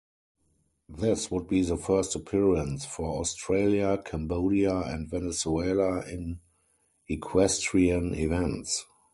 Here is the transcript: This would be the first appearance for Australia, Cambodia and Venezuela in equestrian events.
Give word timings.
This 0.89 1.29
would 1.29 1.47
be 1.47 1.61
the 1.61 1.77
first 1.77 2.15
appearance 2.15 2.85
for 2.85 3.19
Australia, 3.19 4.01
Cambodia 4.03 4.75
and 4.79 5.07
Venezuela 5.07 6.01
in 6.07 6.39
equestrian 7.07 8.15
events. 8.15 8.83